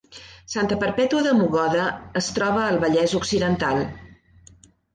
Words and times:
Santa 0.53 0.77
Perpètua 0.83 1.21
de 1.27 1.33
Mogoda 1.41 1.85
es 2.23 2.31
troba 2.39 2.65
al 2.71 2.81
Vallès 2.87 3.17
Occidental 3.23 3.87